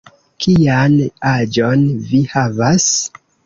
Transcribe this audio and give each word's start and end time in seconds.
Kian 0.45 0.95
aĝon 1.33 1.87
vi 2.11 2.25
havas? 2.35 2.93